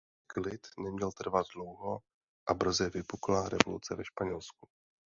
[0.27, 1.99] Klid neměl trvat dlouho
[2.47, 4.67] a brzy vypukla revoluce ve Španělsku.